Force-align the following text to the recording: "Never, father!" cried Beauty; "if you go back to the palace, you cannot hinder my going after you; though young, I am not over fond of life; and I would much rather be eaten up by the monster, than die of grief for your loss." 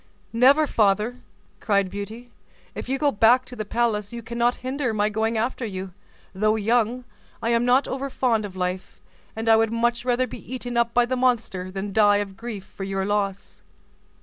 "Never, 0.33 0.65
father!" 0.65 1.17
cried 1.59 1.91
Beauty; 1.91 2.31
"if 2.73 2.89
you 2.89 2.97
go 2.97 3.11
back 3.11 3.45
to 3.45 3.55
the 3.55 3.63
palace, 3.65 4.11
you 4.11 4.23
cannot 4.23 4.55
hinder 4.65 4.95
my 4.95 5.09
going 5.09 5.37
after 5.37 5.63
you; 5.63 5.93
though 6.33 6.55
young, 6.55 7.03
I 7.39 7.51
am 7.51 7.65
not 7.65 7.87
over 7.87 8.09
fond 8.09 8.43
of 8.43 8.55
life; 8.55 8.99
and 9.35 9.47
I 9.47 9.55
would 9.55 9.71
much 9.71 10.03
rather 10.03 10.25
be 10.25 10.39
eaten 10.51 10.75
up 10.75 10.95
by 10.95 11.05
the 11.05 11.15
monster, 11.15 11.69
than 11.69 11.93
die 11.93 12.17
of 12.17 12.35
grief 12.35 12.65
for 12.65 12.83
your 12.83 13.05
loss." 13.05 13.61